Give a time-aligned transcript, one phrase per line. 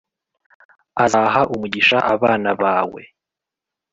[1.03, 3.01] “azaha umugisha abana bawe,+